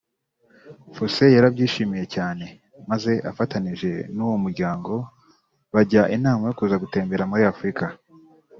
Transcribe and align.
Fossey 0.95 1.31
yarabyishimiye 1.35 2.05
cyane 2.15 2.45
maze 2.89 3.11
afatanije 3.31 3.91
n’uwo 4.15 4.35
muryango 4.43 4.93
bajya 5.73 6.01
inama 6.17 6.43
yo 6.45 6.53
kuza 6.59 6.81
gutemberera 6.83 7.29
muri 7.31 7.43
Africa 7.53 7.85